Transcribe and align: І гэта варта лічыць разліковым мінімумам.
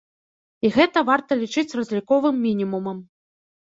І 0.67 0.71
гэта 0.77 1.05
варта 1.11 1.39
лічыць 1.43 1.75
разліковым 1.83 2.43
мінімумам. 2.51 3.09